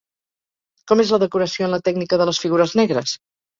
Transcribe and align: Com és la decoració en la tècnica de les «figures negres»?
Com 0.91 1.03
és 1.03 1.11
la 1.17 1.19
decoració 1.25 1.67
en 1.69 1.73
la 1.75 1.81
tècnica 1.91 2.21
de 2.25 2.29
les 2.33 2.43
«figures 2.47 2.77
negres»? 2.83 3.17